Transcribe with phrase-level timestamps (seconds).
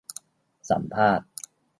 [0.69, 1.27] สัมภาษณ์